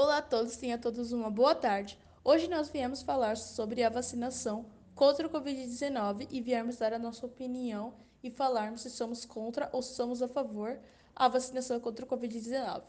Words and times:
Olá 0.00 0.18
a 0.18 0.22
todos, 0.22 0.56
tenha 0.56 0.78
todos 0.78 1.10
uma 1.10 1.28
boa 1.28 1.56
tarde. 1.56 1.98
Hoje 2.22 2.46
nós 2.46 2.68
viemos 2.70 3.02
falar 3.02 3.36
sobre 3.36 3.82
a 3.82 3.88
vacinação 3.90 4.64
contra 4.94 5.26
o 5.26 5.30
Covid-19 5.30 6.28
e 6.30 6.40
viemos 6.40 6.76
dar 6.76 6.92
a 6.92 7.00
nossa 7.00 7.26
opinião 7.26 7.92
e 8.22 8.30
falarmos 8.30 8.82
se 8.82 8.90
somos 8.90 9.24
contra 9.24 9.68
ou 9.72 9.82
se 9.82 9.96
somos 9.96 10.22
a 10.22 10.28
favor 10.28 10.78
a 11.16 11.26
vacinação 11.26 11.80
contra 11.80 12.04
o 12.04 12.08
Covid-19. 12.08 12.84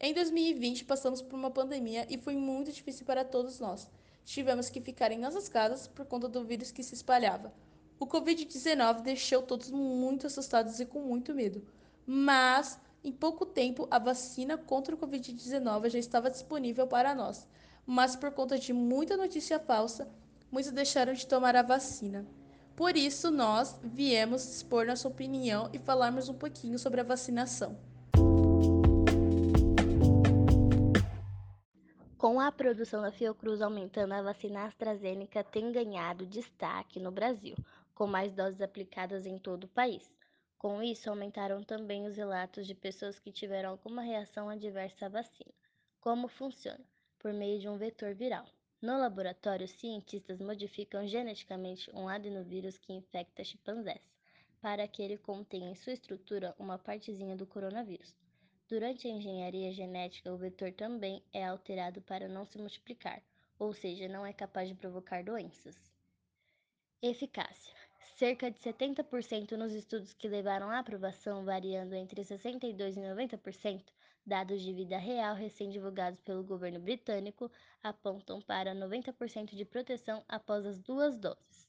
Em 0.00 0.14
2020 0.14 0.86
passamos 0.86 1.20
por 1.20 1.34
uma 1.34 1.50
pandemia 1.50 2.06
e 2.08 2.16
foi 2.16 2.36
muito 2.36 2.72
difícil 2.72 3.04
para 3.04 3.22
todos 3.22 3.60
nós. 3.60 3.90
Tivemos 4.24 4.70
que 4.70 4.80
ficar 4.80 5.12
em 5.12 5.18
nossas 5.18 5.50
casas 5.50 5.86
por 5.86 6.06
conta 6.06 6.26
do 6.26 6.42
vírus 6.42 6.70
que 6.70 6.82
se 6.82 6.94
espalhava. 6.94 7.52
O 8.00 8.06
Covid-19 8.06 9.02
deixou 9.02 9.42
todos 9.42 9.70
muito 9.70 10.26
assustados 10.26 10.80
e 10.80 10.86
com 10.86 11.00
muito 11.00 11.34
medo, 11.34 11.62
mas 12.06 12.80
em 13.06 13.12
pouco 13.12 13.46
tempo, 13.46 13.86
a 13.88 14.00
vacina 14.00 14.58
contra 14.58 14.92
o 14.92 14.98
Covid-19 14.98 15.90
já 15.90 15.98
estava 16.00 16.28
disponível 16.28 16.88
para 16.88 17.14
nós, 17.14 17.46
mas 17.86 18.16
por 18.16 18.32
conta 18.32 18.58
de 18.58 18.72
muita 18.72 19.16
notícia 19.16 19.60
falsa, 19.60 20.10
muitos 20.50 20.72
deixaram 20.72 21.12
de 21.12 21.24
tomar 21.24 21.54
a 21.54 21.62
vacina. 21.62 22.26
Por 22.74 22.96
isso, 22.96 23.30
nós 23.30 23.78
viemos 23.80 24.44
expor 24.56 24.86
nossa 24.86 25.06
opinião 25.06 25.70
e 25.72 25.78
falarmos 25.78 26.28
um 26.28 26.34
pouquinho 26.34 26.80
sobre 26.80 27.00
a 27.00 27.04
vacinação. 27.04 27.78
Com 32.18 32.40
a 32.40 32.50
produção 32.50 33.02
da 33.02 33.12
Fiocruz 33.12 33.62
aumentando, 33.62 34.14
a 34.14 34.22
vacina 34.22 34.64
AstraZeneca 34.64 35.44
tem 35.44 35.70
ganhado 35.70 36.26
destaque 36.26 36.98
no 36.98 37.12
Brasil, 37.12 37.54
com 37.94 38.08
mais 38.08 38.32
doses 38.32 38.60
aplicadas 38.60 39.26
em 39.26 39.38
todo 39.38 39.62
o 39.64 39.68
país. 39.68 40.10
Com 40.58 40.82
isso, 40.82 41.10
aumentaram 41.10 41.62
também 41.62 42.06
os 42.06 42.16
relatos 42.16 42.66
de 42.66 42.74
pessoas 42.74 43.18
que 43.18 43.30
tiveram 43.30 43.70
alguma 43.70 44.02
reação 44.02 44.48
adversa 44.48 45.06
à 45.06 45.08
vacina. 45.08 45.52
Como 46.00 46.28
funciona? 46.28 46.84
Por 47.18 47.32
meio 47.32 47.60
de 47.60 47.68
um 47.68 47.76
vetor 47.76 48.14
viral. 48.14 48.46
No 48.80 48.98
laboratório, 48.98 49.66
cientistas 49.68 50.40
modificam 50.40 51.06
geneticamente 51.06 51.90
um 51.94 52.08
adenovírus 52.08 52.78
que 52.78 52.92
infecta 52.92 53.44
chimpanzés, 53.44 54.00
para 54.60 54.86
que 54.88 55.02
ele 55.02 55.18
contenha 55.18 55.70
em 55.70 55.74
sua 55.74 55.92
estrutura 55.92 56.54
uma 56.58 56.78
partezinha 56.78 57.36
do 57.36 57.46
coronavírus. 57.46 58.14
Durante 58.68 59.06
a 59.06 59.10
engenharia 59.10 59.72
genética, 59.72 60.32
o 60.32 60.36
vetor 60.36 60.72
também 60.72 61.22
é 61.32 61.44
alterado 61.44 62.00
para 62.02 62.28
não 62.28 62.44
se 62.44 62.58
multiplicar, 62.58 63.22
ou 63.58 63.72
seja, 63.72 64.08
não 64.08 64.26
é 64.26 64.32
capaz 64.32 64.68
de 64.68 64.74
provocar 64.74 65.22
doenças. 65.22 65.76
Eficácia: 67.00 67.74
cerca 68.14 68.50
de 68.50 68.58
70% 68.58 69.52
nos 69.52 69.72
estudos 69.72 70.14
que 70.14 70.28
levaram 70.28 70.70
à 70.70 70.78
aprovação, 70.78 71.44
variando 71.44 71.94
entre 71.94 72.22
62% 72.22 72.96
e 72.96 73.36
90%, 73.36 73.82
dados 74.24 74.60
de 74.60 74.72
vida 74.72 74.98
real 74.98 75.34
recém-divulgados 75.34 76.20
pelo 76.20 76.42
governo 76.42 76.80
britânico 76.80 77.50
apontam 77.82 78.40
para 78.40 78.74
90% 78.74 79.54
de 79.54 79.64
proteção 79.64 80.24
após 80.28 80.64
as 80.66 80.80
duas 80.80 81.16
doses. 81.18 81.68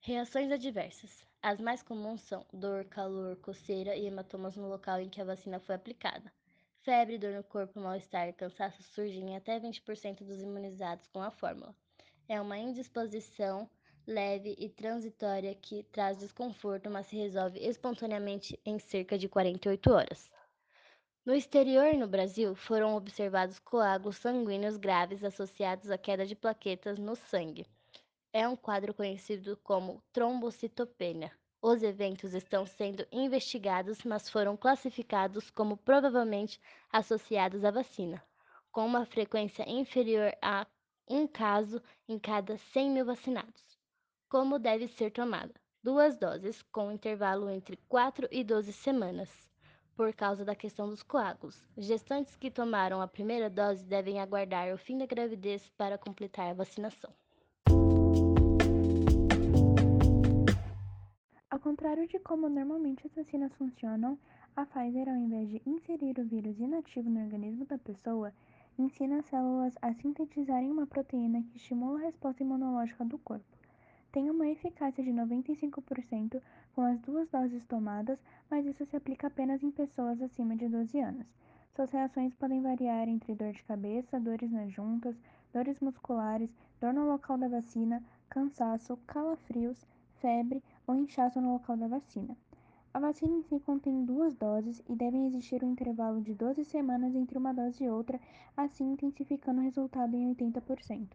Reações 0.00 0.50
adversas. 0.50 1.26
As 1.40 1.60
mais 1.60 1.82
comuns 1.82 2.20
são 2.20 2.46
dor, 2.52 2.84
calor, 2.84 3.36
coceira 3.36 3.96
e 3.96 4.06
hematomas 4.06 4.56
no 4.56 4.68
local 4.68 5.00
em 5.00 5.08
que 5.08 5.20
a 5.20 5.24
vacina 5.24 5.58
foi 5.58 5.74
aplicada. 5.74 6.32
Febre, 6.82 7.18
dor 7.18 7.32
no 7.32 7.44
corpo, 7.44 7.80
mal-estar 7.80 8.28
e 8.28 8.32
cansaço 8.32 8.82
surgem 8.82 9.30
em 9.30 9.36
até 9.36 9.58
20% 9.58 10.24
dos 10.24 10.40
imunizados 10.40 11.06
com 11.08 11.22
a 11.22 11.30
fórmula. 11.30 11.74
É 12.28 12.40
uma 12.40 12.58
indisposição 12.58 13.68
leve 14.06 14.54
e 14.58 14.68
transitória 14.68 15.54
que 15.54 15.82
traz 15.84 16.18
desconforto, 16.18 16.90
mas 16.90 17.06
se 17.06 17.16
resolve 17.16 17.58
espontaneamente 17.60 18.58
em 18.64 18.78
cerca 18.78 19.16
de 19.16 19.28
48 19.28 19.92
horas. 19.92 20.30
No 21.24 21.34
exterior 21.34 21.86
e 21.86 21.96
no 21.96 22.08
Brasil, 22.08 22.54
foram 22.56 22.96
observados 22.96 23.60
coágulos 23.60 24.16
sanguíneos 24.16 24.76
graves 24.76 25.22
associados 25.22 25.88
à 25.90 25.96
queda 25.96 26.26
de 26.26 26.34
plaquetas 26.34 26.98
no 26.98 27.14
sangue. 27.14 27.64
É 28.32 28.48
um 28.48 28.56
quadro 28.56 28.92
conhecido 28.92 29.56
como 29.62 30.02
trombocitopenia. 30.12 31.30
Os 31.60 31.80
eventos 31.80 32.34
estão 32.34 32.66
sendo 32.66 33.06
investigados, 33.12 34.02
mas 34.02 34.28
foram 34.28 34.56
classificados 34.56 35.48
como 35.48 35.76
provavelmente 35.76 36.60
associados 36.90 37.64
à 37.64 37.70
vacina, 37.70 38.20
com 38.72 38.84
uma 38.84 39.06
frequência 39.06 39.64
inferior 39.70 40.36
a 40.42 40.66
um 41.08 41.24
caso 41.28 41.80
em 42.08 42.18
cada 42.18 42.56
100 42.56 42.90
mil 42.90 43.04
vacinados. 43.04 43.71
Como 44.32 44.58
deve 44.58 44.88
ser 44.88 45.10
tomada? 45.10 45.52
Duas 45.84 46.16
doses, 46.16 46.62
com 46.62 46.90
intervalo 46.90 47.50
entre 47.50 47.76
4 47.86 48.28
e 48.32 48.42
12 48.42 48.72
semanas, 48.72 49.28
por 49.94 50.10
causa 50.14 50.42
da 50.42 50.54
questão 50.54 50.88
dos 50.88 51.02
coágulos. 51.02 51.62
Gestantes 51.76 52.34
que 52.34 52.50
tomaram 52.50 53.02
a 53.02 53.06
primeira 53.06 53.50
dose 53.50 53.84
devem 53.84 54.20
aguardar 54.20 54.72
o 54.72 54.78
fim 54.78 54.96
da 54.96 55.04
gravidez 55.04 55.68
para 55.76 55.98
completar 55.98 56.48
a 56.48 56.54
vacinação. 56.54 57.12
Ao 61.50 61.60
contrário 61.60 62.08
de 62.08 62.18
como 62.18 62.48
normalmente 62.48 63.06
as 63.06 63.14
vacinas 63.14 63.52
funcionam, 63.56 64.18
a 64.56 64.64
Pfizer, 64.64 65.10
ao 65.10 65.16
invés 65.16 65.50
de 65.50 65.62
inserir 65.66 66.18
o 66.18 66.24
vírus 66.24 66.58
inativo 66.58 67.10
no 67.10 67.22
organismo 67.22 67.66
da 67.66 67.76
pessoa, 67.76 68.32
ensina 68.78 69.18
as 69.18 69.26
células 69.26 69.74
a 69.82 69.92
sintetizarem 69.92 70.70
uma 70.70 70.86
proteína 70.86 71.42
que 71.42 71.58
estimula 71.58 71.98
a 71.98 72.04
resposta 72.04 72.42
imunológica 72.42 73.04
do 73.04 73.18
corpo 73.18 73.60
tem 74.12 74.30
uma 74.30 74.46
eficácia 74.46 75.02
de 75.02 75.10
95% 75.10 76.40
com 76.74 76.82
as 76.82 77.00
duas 77.00 77.28
doses 77.30 77.64
tomadas, 77.64 78.18
mas 78.50 78.66
isso 78.66 78.84
se 78.84 78.94
aplica 78.94 79.26
apenas 79.26 79.62
em 79.62 79.70
pessoas 79.70 80.20
acima 80.20 80.54
de 80.54 80.68
12 80.68 81.00
anos. 81.00 81.26
Suas 81.74 81.90
reações 81.90 82.34
podem 82.34 82.60
variar 82.60 83.08
entre 83.08 83.34
dor 83.34 83.52
de 83.52 83.64
cabeça, 83.64 84.20
dores 84.20 84.52
nas 84.52 84.70
juntas, 84.70 85.16
dores 85.54 85.80
musculares, 85.80 86.50
dor 86.78 86.92
no 86.92 87.06
local 87.06 87.38
da 87.38 87.48
vacina, 87.48 88.02
cansaço, 88.28 88.98
calafrios, 89.06 89.86
febre 90.20 90.62
ou 90.86 90.94
inchaço 90.94 91.40
no 91.40 91.54
local 91.54 91.78
da 91.78 91.88
vacina. 91.88 92.36
A 92.92 93.00
vacina 93.00 93.34
em 93.34 93.42
si 93.44 93.58
contém 93.60 94.04
duas 94.04 94.34
doses 94.34 94.82
e 94.86 94.94
deve 94.94 95.16
existir 95.24 95.64
um 95.64 95.72
intervalo 95.72 96.20
de 96.20 96.34
12 96.34 96.62
semanas 96.66 97.14
entre 97.14 97.38
uma 97.38 97.54
dose 97.54 97.84
e 97.84 97.88
outra, 97.88 98.20
assim 98.54 98.92
intensificando 98.92 99.60
o 99.60 99.64
resultado 99.64 100.14
em 100.14 100.34
80%. 100.34 101.08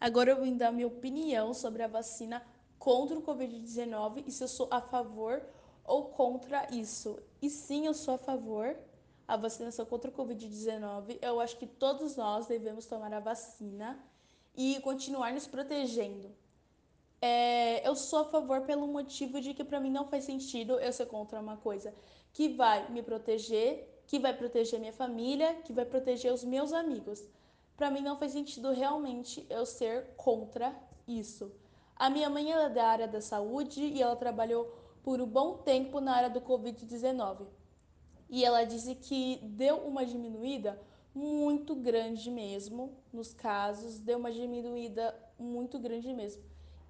Agora 0.00 0.30
eu 0.30 0.40
vim 0.40 0.56
dar 0.56 0.70
minha 0.70 0.86
opinião 0.86 1.52
sobre 1.52 1.82
a 1.82 1.88
vacina 1.88 2.42
contra 2.78 3.18
o 3.18 3.22
Covid-19 3.22 4.24
e 4.26 4.30
se 4.30 4.44
eu 4.44 4.48
sou 4.48 4.68
a 4.70 4.80
favor 4.80 5.42
ou 5.84 6.04
contra 6.04 6.68
isso. 6.72 7.18
E 7.42 7.50
sim, 7.50 7.86
eu 7.86 7.94
sou 7.94 8.14
a 8.14 8.18
favor 8.18 8.76
a 9.26 9.36
vacinação 9.36 9.84
contra 9.84 10.10
o 10.10 10.14
Covid-19. 10.14 11.18
Eu 11.20 11.40
acho 11.40 11.56
que 11.56 11.66
todos 11.66 12.16
nós 12.16 12.46
devemos 12.46 12.86
tomar 12.86 13.12
a 13.12 13.20
vacina 13.20 13.98
e 14.56 14.78
continuar 14.80 15.32
nos 15.32 15.46
protegendo. 15.46 16.30
É, 17.20 17.86
eu 17.86 17.96
sou 17.96 18.20
a 18.20 18.24
favor 18.24 18.60
pelo 18.62 18.86
motivo 18.86 19.40
de 19.40 19.52
que 19.52 19.64
para 19.64 19.80
mim 19.80 19.90
não 19.90 20.06
faz 20.06 20.24
sentido 20.24 20.78
eu 20.78 20.92
ser 20.92 21.06
contra 21.06 21.40
uma 21.40 21.56
coisa 21.56 21.92
que 22.32 22.48
vai 22.48 22.88
me 22.90 23.02
proteger, 23.02 24.02
que 24.06 24.20
vai 24.20 24.32
proteger 24.36 24.78
minha 24.78 24.92
família, 24.92 25.54
que 25.64 25.72
vai 25.72 25.84
proteger 25.84 26.32
os 26.32 26.44
meus 26.44 26.72
amigos 26.72 27.24
para 27.78 27.92
mim 27.92 28.00
não 28.00 28.18
faz 28.18 28.32
sentido 28.32 28.72
realmente 28.72 29.46
eu 29.48 29.64
ser 29.64 30.08
contra 30.16 30.74
isso. 31.06 31.52
A 31.94 32.10
minha 32.10 32.28
mãe 32.28 32.52
é 32.52 32.68
da 32.68 32.86
área 32.88 33.06
da 33.06 33.20
saúde 33.20 33.80
e 33.80 34.02
ela 34.02 34.16
trabalhou 34.16 34.64
por 35.04 35.20
um 35.20 35.26
bom 35.26 35.58
tempo 35.58 36.00
na 36.00 36.16
área 36.16 36.28
do 36.28 36.40
Covid-19. 36.40 37.46
E 38.28 38.44
ela 38.44 38.64
disse 38.64 38.96
que 38.96 39.38
deu 39.44 39.76
uma 39.76 40.04
diminuída 40.04 40.78
muito 41.14 41.76
grande 41.76 42.30
mesmo 42.32 42.92
nos 43.12 43.32
casos, 43.32 44.00
deu 44.00 44.18
uma 44.18 44.32
diminuída 44.32 45.14
muito 45.38 45.78
grande 45.78 46.12
mesmo. 46.12 46.42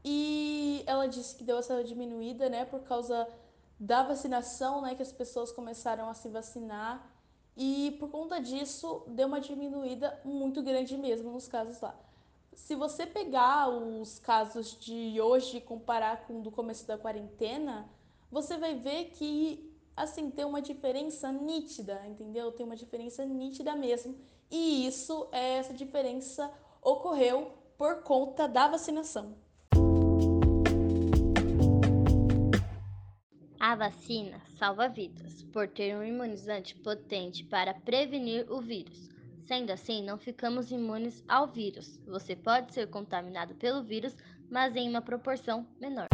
E 0.02 0.82
ela 0.86 1.06
disse 1.06 1.36
que 1.36 1.44
deu 1.44 1.58
essa 1.58 1.84
diminuída, 1.84 2.48
né, 2.48 2.64
por 2.64 2.80
causa 2.80 3.28
da 3.78 4.02
vacinação, 4.02 4.80
né, 4.80 4.94
que 4.94 5.02
as 5.02 5.12
pessoas 5.12 5.52
começaram 5.52 6.08
a 6.08 6.14
se 6.14 6.30
vacinar 6.30 7.06
e 7.58 7.90
por 7.98 8.08
conta 8.08 8.40
disso, 8.40 9.02
deu 9.08 9.26
uma 9.26 9.40
diminuída 9.40 10.20
muito 10.24 10.62
grande 10.62 10.96
mesmo 10.96 11.32
nos 11.32 11.48
casos 11.48 11.80
lá. 11.80 11.92
Se 12.54 12.76
você 12.76 13.04
pegar 13.04 13.68
os 13.68 14.20
casos 14.20 14.78
de 14.78 15.20
hoje 15.20 15.56
e 15.56 15.60
comparar 15.60 16.24
com 16.24 16.40
do 16.40 16.52
começo 16.52 16.86
da 16.86 16.96
quarentena, 16.96 17.90
você 18.30 18.56
vai 18.56 18.76
ver 18.76 19.06
que 19.06 19.76
assim 19.96 20.30
tem 20.30 20.44
uma 20.44 20.62
diferença 20.62 21.32
nítida, 21.32 22.00
entendeu? 22.06 22.52
Tem 22.52 22.64
uma 22.64 22.76
diferença 22.76 23.24
nítida 23.24 23.74
mesmo. 23.74 24.16
E 24.48 24.86
isso, 24.86 25.26
essa 25.32 25.74
diferença 25.74 26.52
ocorreu 26.80 27.52
por 27.76 28.02
conta 28.02 28.46
da 28.46 28.68
vacinação. 28.68 29.34
A 33.68 33.74
vacina 33.74 34.40
salva 34.58 34.88
vidas 34.88 35.42
por 35.52 35.68
ter 35.68 35.94
um 35.94 36.02
imunizante 36.02 36.74
potente 36.76 37.44
para 37.44 37.74
prevenir 37.74 38.50
o 38.50 38.62
vírus. 38.62 39.10
Sendo 39.46 39.70
assim, 39.70 40.02
não 40.02 40.16
ficamos 40.16 40.70
imunes 40.70 41.22
ao 41.28 41.46
vírus. 41.46 42.00
Você 42.06 42.34
pode 42.34 42.72
ser 42.72 42.88
contaminado 42.88 43.54
pelo 43.56 43.82
vírus, 43.82 44.16
mas 44.50 44.74
em 44.74 44.88
uma 44.88 45.02
proporção 45.02 45.66
menor. 45.78 46.08